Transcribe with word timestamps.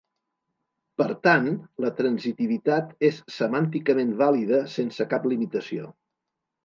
Per 1.01 1.05
tant, 1.27 1.49
la 1.85 1.91
transitivitat 1.99 2.97
és 3.09 3.19
semànticament 3.37 4.15
vàlida 4.23 4.63
sense 4.77 5.09
cap 5.13 5.29
limitació. 5.35 5.93